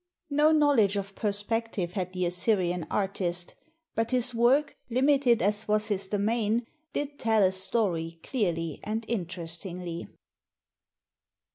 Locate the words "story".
7.51-8.19